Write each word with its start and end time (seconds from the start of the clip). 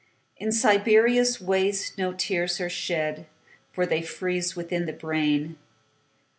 In 0.37 0.51
Siberia's 0.51 1.37
wastesNo 1.37 2.17
tears 2.17 2.59
are 2.59 2.71
shed, 2.71 3.27
For 3.71 3.85
they 3.85 4.01
freeze 4.01 4.55
within 4.55 4.87
the 4.87 4.93
brain. 4.93 5.57